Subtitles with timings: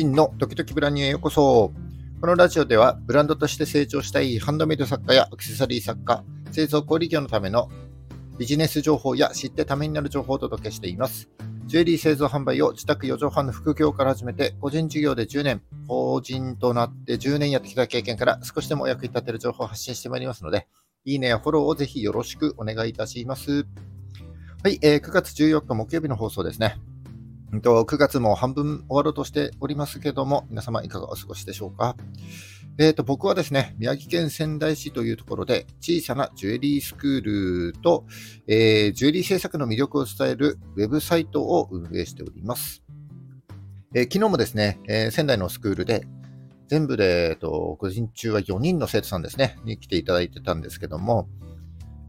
[0.00, 1.74] 真のドキドキブランニュへようこそ。
[2.22, 7.68] このラジオでは、ブランドとして成長したいハンドメイド作家やアクセサリー作家、製造小売業のための
[8.38, 11.28] ビジネス情報や知ってためになる情報をお届けしています。
[11.66, 20.66] ジュエリー製造販売を自宅4畳半の副業から始めて、個人事業で10年、法人となって10年やってきた経験から少しでもお役に立てる情報を発信してまいりますので、
[21.04, 23.66] いいねやフォローをぜひよろしくお願いいたします。
[24.62, 26.80] はい、えー、9月14日木曜日の放送ですね。
[27.52, 31.96] 9月も半分終わろうとしておりますけども、皆様いかがお過ごしでしょうか？
[32.78, 38.06] えーと、僕はですね、宮城県仙台市というところで、小さなジュエリースクールと、
[38.46, 42.82] えー、ジュエリー制作の魅力を伝えるウェブサイトを運営しております。
[43.94, 46.06] えー、昨日もですね、え、仙台のスクールで、
[46.68, 51.28] 全部で、えーと、個人中は4人の生徒さんですね、に来ていただいてたんですけども、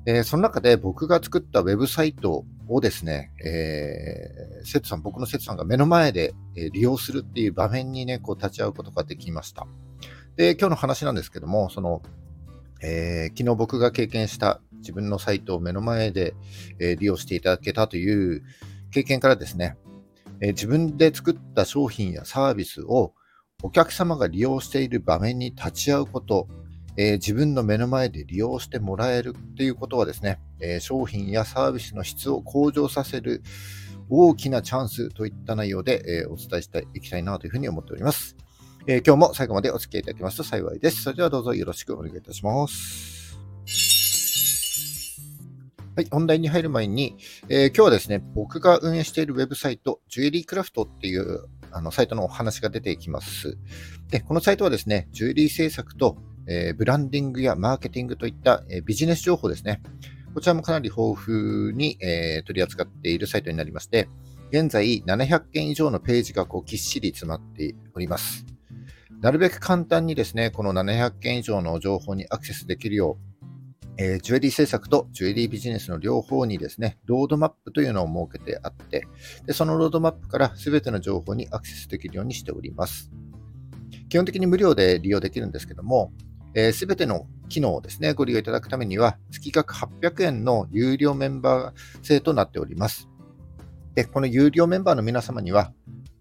[0.06, 6.34] えー、その中で僕が作ったウェブサイトをですね、えー、さん、僕の生徒さんが目の前で
[6.74, 9.68] 利用するっていう場面にね、こう立ち会うことができました。
[10.36, 12.02] で、今日の話なんですけども、その、
[12.82, 16.34] えー、昨日僕が経験した自分のサイトを目の前で、
[16.80, 18.44] えー、利用していただけたという
[18.92, 19.78] 経験からですね、
[20.42, 23.14] えー、自分で作った商品やサービスを
[23.62, 26.48] お客様が利用している場面に立ち会うこと、
[26.98, 33.44] えー、自分の目の前で利用してもらえるっていうことはですね、えー、商品やサービスの質を向上させる
[34.10, 38.36] 大きなチャンスといった内容で、えー、お伝えしていきたいなというふうに思っております。
[38.88, 41.04] え今日も最後までお付き合いいただきますと幸いです。
[41.04, 43.38] それではどうぞよろしくお願いいたします。
[45.96, 53.58] はい、本題に入る前に、え今日はですね、僕が運営しているウェブサイト、ジュエリークラフトっていうあのサイトのお話が出てきます。
[54.10, 59.82] で、このサイトはですね、ジュエリー制作とえ、ブランディングやマーケティングといった、え、ビジネス情報ですね。
[60.34, 64.08] こちらもかなり豊富に、え、取り扱っているサイトになりまして、
[64.52, 68.46] 現在700件以上のページがこうぎっしり詰まっております。
[69.22, 73.32] なるべく簡単にですね、この700件以上の情報にアクセスできるよう、
[73.98, 79.06] えー、ジュエリー制作とジュエリービジネスの両方にですね、ロードマップというのを設けてあって、
[79.46, 83.12] でそのロードマップから全ての情報にアクセスできるようにしております。
[84.10, 86.12] 基本的に無料で利用できるんですけども、
[86.74, 93.10] す、え、べ、ての機能をですね、ご利用いただくためには、月額800円の有料メンバー制となっております。
[93.96, 95.74] で、この有料メンバーの皆様には、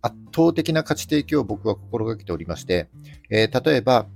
[0.03, 2.89] 圧倒的な価値提供を僕は心がけておりまして、
[3.31, 4.07] えー、例えば、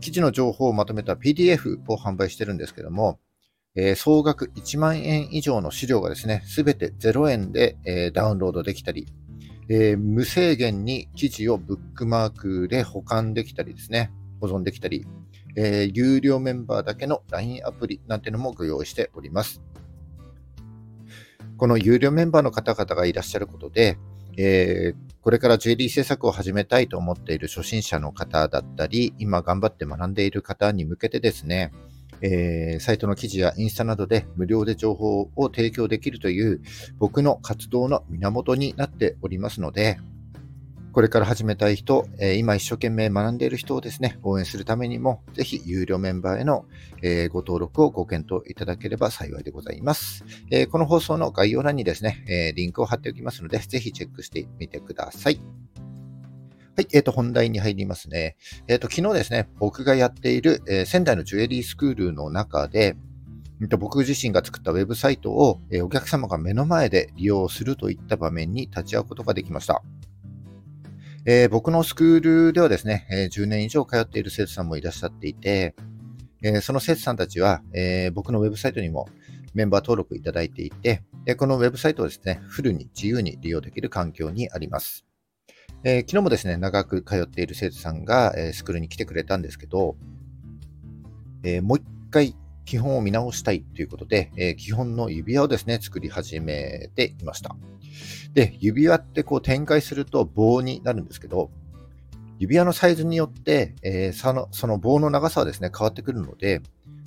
[0.00, 3.18] 記事の情報をまとめた PDF を販売してるんですけども、
[3.74, 9.06] えー、総額1万円以上の資料がですね、すべて0円で、えー、ダウンロードできたり、
[9.68, 14.10] えー、無制限に記事をブックマークで保管できたりですね、
[14.40, 15.06] 保存できたり、
[15.56, 19.62] えー、有料メンバーだけの LINE アプリなんてのもご用意しております。
[21.56, 23.98] この有料メンバーの方々がいらっしゃることで、
[24.36, 31.72] えー、これからジュエリー制作を始めたいと思っている初心者の方だったり、今頑張って学んでいる方に向けてですね、
[32.20, 36.62] えー、サイトの記事やインスタなどで無料で情報を提供できるという
[36.98, 39.98] 僕の活動の源になっておりますので、
[40.96, 46.64] これから始めたい人、え今一生懸命学んでいる人をですね、応援するためにも、ぜひ有料メンバーへの、
[47.02, 50.24] えご登録をご検討いただければ幸いでございます。
[50.50, 55.38] えこの放送の概要欄にですね、えリンクを貼っておきますので、ぜひチェックしてみてください。
[56.76, 58.38] はい、えっ、ー、と、本題に入りますね。
[58.66, 62.96] えっ、ー、と、昨日ですね、僕がやっている、えー、仙台のジュエリースクールの中で、
[63.78, 69.82] 僕自身が作ったウェブサイトを、えお客様が目の前で利用するといった場面に立ち会うことができました。
[71.28, 75.74] えー、僕のスクールではですね、え、10年以上通っている生徒さんもいらっしゃっていて、
[76.40, 79.08] え、その生徒さんたちは、え僕のウェブサイトにも
[79.52, 81.02] メンバー登録いただいていて、
[81.36, 85.04] このウェブサイトをですね、フルに自由に利用できる環境にあります。
[85.82, 89.96] え昨日もですね、長く通っている生徒さんが、えスクールに来てくれたんですけど、
[91.42, 91.82] えもう一
[92.12, 97.56] 回基本を見直したいということで、え基本の指輪をですね、作り始めていました。
[98.34, 101.50] で、指輪ってこう展開すると棒になるんですけど、
[102.38, 106.60] 指輪のサイズによって、えー、そのその棒の長さはですね、変わってくるので、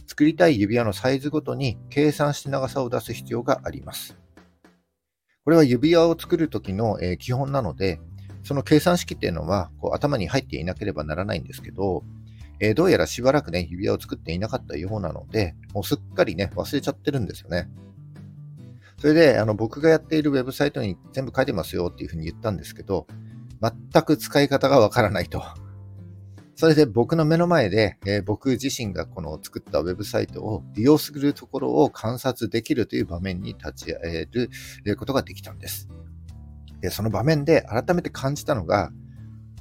[0.08, 4.18] 作りたい指輪のサイズごとに計算して長さを出す必要があります。
[5.46, 8.00] これは指輪を作るときの、えー、基本なので、
[8.44, 12.04] その計算式っていうのはこう頭に入っていなければならないんですけど、
[12.60, 17.70] えー、どうやらしばらくね、指輪を作っていなかったようなので、もうすっかりね、忘れちゃってるんですよね。
[19.00, 23.08] それで、あの、僕がやっているウェブサイトに全部書いてますよっていうふうに言ったんですけど、
[23.62, 25.42] 全く使い方がわからないと。
[26.56, 34.28] それで僕の目の前で、えー、僕自身がこの作ったウェブサイトを利用するところを観察できるという場面に立ち会え
[34.84, 35.88] ることができたんです。
[36.82, 38.92] でその場面で改めて感じたのが、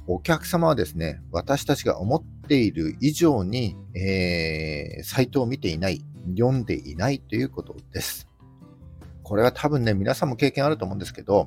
[0.07, 6.03] お客様はですね、私たちが思っている以上に、えー、サイトを見ていない、
[6.37, 8.28] 読んでいないということです。
[9.29, 11.45] これは多分ね、皆さんも経験あると思うんですけど、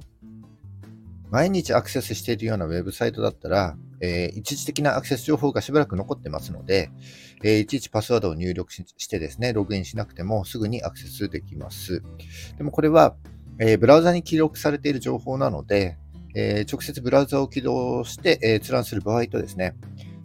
[1.32, 6.92] 毎日アクセスしているようなウェブサイトだったら、えー、一時的なアクセス情報がしばらく残ってますので、
[7.42, 12.04] えー、いちいちパスワードを入力してですね、ログインしなくてもすぐにアクセスできます。
[12.56, 13.16] でもこれは、
[13.58, 15.98] えー、ブラウザに記録されている情報なので、
[16.36, 19.74] え直接ブラウザを起動して、え閲覧する場合とですね、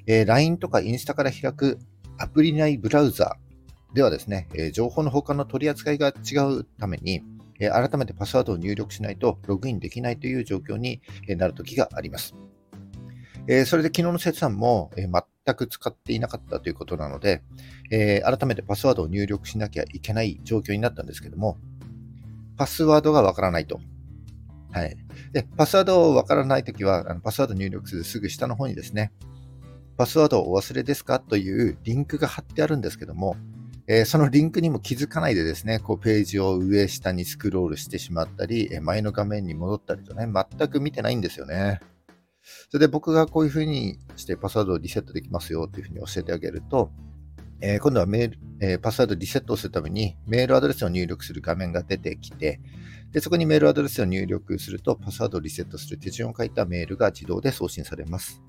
[0.06, 1.80] え LINE とかインスタから開く
[2.19, 3.36] アプリ内ブラウザ
[3.94, 7.24] ではですね、え情報の保管の取り扱いが違うために、
[7.59, 12.36] え改めてパスワードを入力しないとログインできないという状況になるときがあります。
[13.48, 17.42] えそれで昨日の切断も、え全く使っていなかったということなので、
[17.92, 21.57] え改めてパスワードを入力しなきゃいけない状況になったんですけども、
[22.57, 23.80] パスワードがわからないと。
[24.71, 24.98] はい。
[25.31, 29.13] で、パスワードをわからないときは、あのパスワード入力するすぐ下の方にですね、
[29.95, 33.38] パスワードをお忘れですかというリンクが貼ってあるんですけども、
[33.89, 41.80] えー、そのリンクにも気づかないでですね、こうページを上下にスクロールしてしまったり、前の画面に戻ったりとね、全く見てないんですよね。
[42.69, 46.92] それで僕がこういうふうにしてパスワードをリセットできますよというふうに教えてあげると、
[47.62, 52.60] えー、今度はメール、えー、パスワードリセットをするためにメールアドレスを入力する画面が出てきて、
[53.12, 58.42] でそこにメールアドレスを入力すると、パスワードをリセットする手順を書いたメールが自動で送信されます。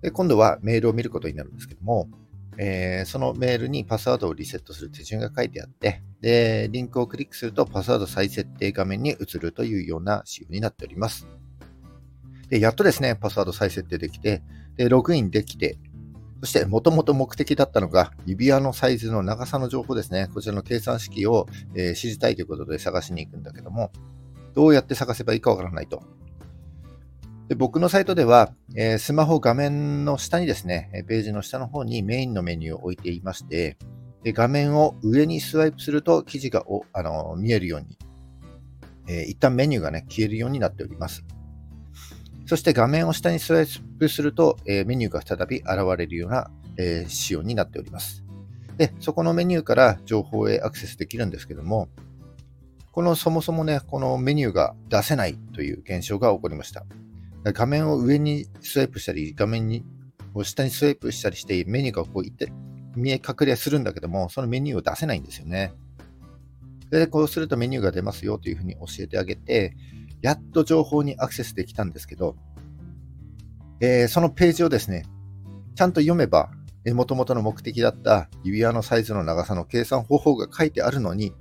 [0.00, 2.08] で今度はメールを見ることになるんですけども、
[2.58, 11.26] えー、そのメールにパスワードをリセットする手順が書いてあって、で、リンクをクリックするとパスワード再設定画面に移るというような仕様になっております。
[12.48, 14.42] で、やっとですね、パスワード再設定できて、
[14.76, 15.78] で、ログインできて、
[16.42, 20.28] そして、もともと目的だったのが、指輪のサイズの長さの情報ですね。
[20.34, 23.92] こちらの計算式を、えー、知りたいということで探しに行くんだけども、
[24.54, 26.02] どうやって探せばいいかわからないと。
[27.48, 33.76] で僕のサイトでは、えー、スマホ画面の下にですね、ページの下の方にメインのメニューを置いていまして、
[34.22, 37.98] で画面を上にスワイプすると記事がおあの見えるように、
[39.08, 41.24] えー、一旦メニューがね、消えるようになっております。
[42.46, 43.66] そして画面を下にスワイ
[43.98, 48.24] プすると、えー、メニューが再び現れるような、えー、仕様になっております。
[48.76, 51.88] で、そこのメニューから情報へアクセスできるんですけども、
[52.92, 56.84] このそもそもね、このメニューが出せないという現象が起こりました。
[57.44, 59.84] 画面を上にスワイプしたり、画面に
[60.42, 62.52] 下にスワイプしたりして、メニューがこういって
[62.96, 65.74] 見え隠れするんだけども、そのメニューを出せないんですよね。
[66.88, 69.74] それで、こうするとメニューが出ますよというふうに教えてあげて、
[70.20, 72.36] やっと情報にアクセスできたんですけど、
[73.80, 75.04] えー、そのページをですね、
[75.74, 76.50] ちゃんと読めば、
[76.86, 81.32] もともとの目的だった指輪のサイズの長さの計算方法が書いてあるのに、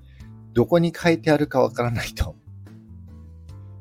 [0.54, 2.36] どこに書いてあるかわからないと。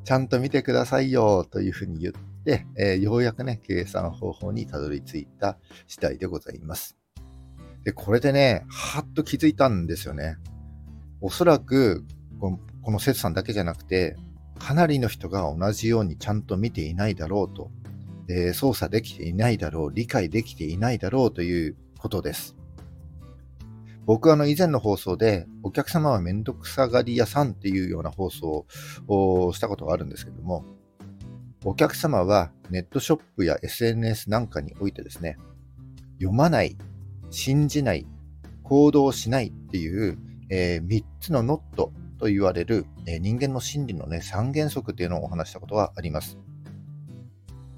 [0.04, 2.12] ちゃんと見てくださいよというふうに言っ
[2.44, 6.96] て、えー、ようやくね、計算方法にたどり着いた次第でございます。
[7.84, 10.36] で、これでね、はっと気づいたんですよね。
[11.20, 12.04] おそらく、
[12.38, 14.16] この、この節さんだけじゃなくて、
[14.58, 17.70] かなりの人が同じようにちゃんと見ていないだろうと、
[18.28, 22.59] え、操作できていないだろう、理解できていないだろうということです。
[24.06, 28.66] 僕はあの以前の放送で、お客様はめんどくさがり屋さんっていうような放送
[29.06, 30.64] をしたことがあるんですけども、
[31.64, 35.36] お客様はネットショップや SNS なんかにおいてですね、
[36.14, 36.76] 読まない、
[37.30, 38.06] 信じない、
[38.62, 46.38] 行動しないっていう、えー、3つのノットと言われる、えー、人間の心理のね、3原則っていうのをお話したことがあります。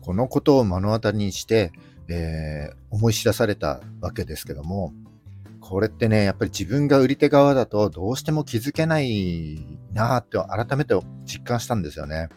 [0.01, 1.73] このことを目の当たりにして、
[2.09, 4.93] えー、思い知らされたわけですけども、
[5.63, 12.29] これってね、やっぱり自分が売り手側だとどうしても気づけないなって改めて実感したんですよね。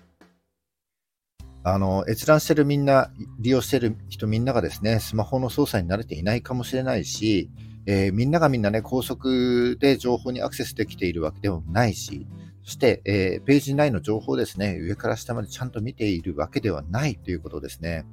[1.63, 7.49] あの、閲覧してるみんな、利用してる人みんながですね、スマホの操作に慣れていないかもしれないし、
[7.87, 12.27] えー、みんながみんなね、高速で情報にアクセスできているわけでもないし、
[12.63, 18.05] そして、えー、ページ内の情報ですね、上から下までちゃんと見ているわけではないということですね。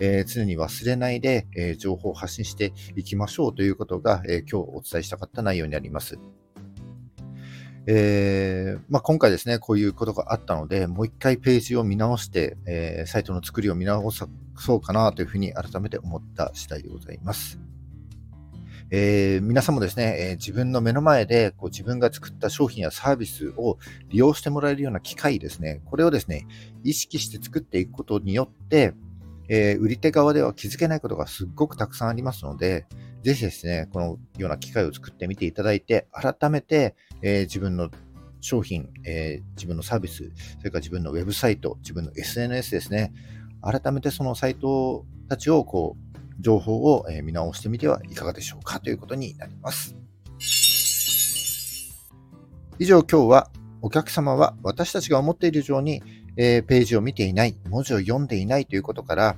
[0.00, 6.18] えー、常に忘れないで、えー、情報を発信していきましょうということが、え、今日お伝えしたかった内容になります。
[7.90, 14.28] えーまあ、今回ですね、こういうことがあったので、もう一回ページを見直して、えー、サイトの作りを見直そ
[14.74, 17.58] うかなというふうに改めて思った次第でございます。
[18.90, 23.78] えー、皆さんもですね、え、自分の目の前でこう自分が作った商品やサービスを
[24.08, 26.46] 利用してもらえるような機会ですね、これをですね、
[26.84, 28.94] 意識して作っていくことによって、
[29.48, 32.86] えー、売り手側では気づけないことがすっごくたくさんありますので、
[33.22, 37.90] ぜひですね、このような機会を作ってみていただいて、改めて、えー、自分の
[38.40, 43.12] 商品、えー、自分のサービス、それから自分のウェブサイト、自分の SNS ですね、
[43.62, 49.96] 改めてそのサイトたちをこう情報を見直してみてはいかがでしょうかということになります。
[52.78, 53.50] 以上今日は
[53.82, 56.02] お客様は私たちが思っている以上に、
[56.40, 59.36] えー、ページを見ていない、文字を読んでいないということから、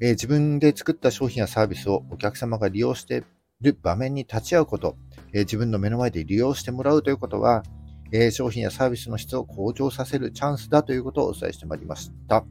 [0.00, 3.24] えー、自分で作った商品やサービスをお客様が利用して
[3.60, 4.96] いる場面に立ち会うこと、
[5.32, 7.64] えー、自分の目の前で利用してもらうということは、
[8.12, 12.44] え商品やサービスの質を向上させるチャンスだということをお伝えしてまいりました。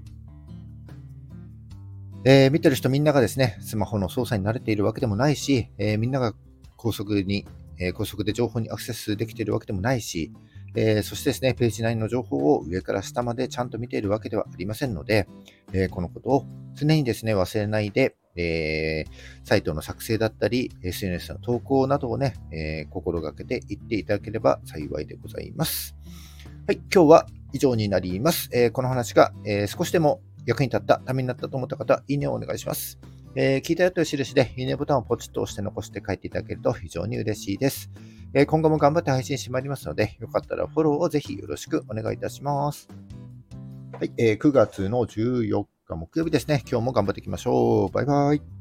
[2.25, 6.33] え、見てる人みんながですね、スマホの操作に慣れているわけでもないし、え、みんなが
[6.75, 7.47] 高速に、
[7.79, 10.33] え、高速で情報にアクセスできているわけでもないし、
[10.75, 15.27] えそしてですね、ページ内の情報を上から下までちゃんと見ているわけではありませんので、
[15.73, 19.05] えこのことを常にですね、忘れないで、え
[19.45, 25.95] サイトの作成だったり、SNS の投稿などをね、え心がけていっていただければ幸いでございます。
[26.67, 28.49] はい、今日は以上になります。
[28.51, 32.99] えこの話が、え少しでも役に立った、ためになったと思った方、いいねをお願いします。
[33.37, 37.89] え、聞いたよという印で、いいねボタンをポチッと押して残して書いていただけると非常に嬉しいです。
[38.37, 42.89] え、今後も頑張って配信してまいりますので、よかったらフォローをぜひよろしくお願いいたします。
[43.93, 46.61] はい、えー、9月の14日木曜日ですね。
[46.69, 47.89] 今日も頑張っていきましょう。
[47.91, 48.54] バイバイ。